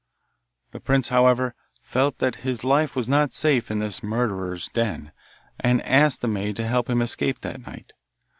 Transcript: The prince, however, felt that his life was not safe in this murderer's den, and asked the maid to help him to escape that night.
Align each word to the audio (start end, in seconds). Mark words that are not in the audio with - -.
The 0.71 0.79
prince, 0.79 1.09
however, 1.09 1.53
felt 1.83 2.17
that 2.17 2.37
his 2.37 2.63
life 2.63 2.95
was 2.95 3.07
not 3.07 3.33
safe 3.35 3.69
in 3.69 3.77
this 3.77 4.01
murderer's 4.01 4.67
den, 4.69 5.11
and 5.59 5.79
asked 5.85 6.21
the 6.21 6.27
maid 6.27 6.55
to 6.55 6.65
help 6.65 6.89
him 6.89 6.97
to 6.97 7.03
escape 7.03 7.41
that 7.41 7.61
night. 7.67 7.93